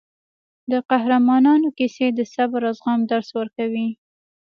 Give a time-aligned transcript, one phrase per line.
[0.71, 3.87] د قهرمانانو کیسې د صبر او زغم درس ورکوي.